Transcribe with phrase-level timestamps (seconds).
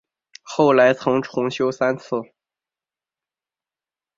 [0.41, 2.15] 后来曾重修三次。